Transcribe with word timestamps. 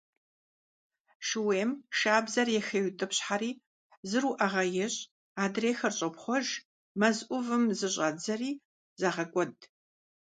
Шууейм 1.27 1.71
шабзэр 1.99 2.47
яхеутӀыпщхьэри 2.59 3.51
зыр 4.09 4.23
уӀэгъэ 4.31 4.63
ещӀ, 4.85 4.99
адрейхэр 5.43 5.93
щӀопхъуэж, 5.97 6.47
мэз 6.99 7.17
Ӏувым 7.27 7.63
зыщӀадзэри, 7.79 8.51
загъэкӀуэд. 8.99 9.57